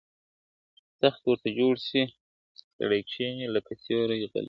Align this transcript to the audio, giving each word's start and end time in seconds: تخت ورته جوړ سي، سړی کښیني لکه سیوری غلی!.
تخت 1.01 1.21
ورته 1.27 1.49
جوړ 1.59 1.73
سي، 1.87 2.01
سړی 2.77 3.01
کښیني 3.09 3.45
لکه 3.55 3.71
سیوری 3.83 4.17
غلی!. 4.31 4.39